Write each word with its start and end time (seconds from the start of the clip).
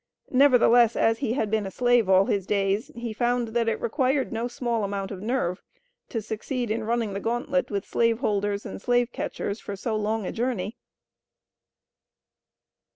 Nevertheless, 0.31 0.95
as 0.95 1.19
he 1.19 1.33
had 1.33 1.51
been 1.51 1.67
a 1.67 1.69
slave 1.69 2.09
all 2.09 2.25
his 2.25 2.47
days, 2.47 2.89
he 2.95 3.13
found 3.13 3.49
that 3.49 3.69
it 3.69 3.79
required 3.79 4.31
no 4.33 4.47
small 4.47 4.83
amount 4.83 5.11
of 5.11 5.21
nerve 5.21 5.61
to 6.09 6.23
succeed 6.23 6.71
in 6.71 6.85
running 6.85 7.13
the 7.13 7.19
gauntlet 7.19 7.69
with 7.69 7.85
slave 7.85 8.17
holders 8.17 8.65
and 8.65 8.81
slave 8.81 9.11
catchers 9.11 9.59
for 9.59 9.75
so 9.75 9.95
long 9.95 10.25
a 10.25 10.31
journey. 10.31 10.75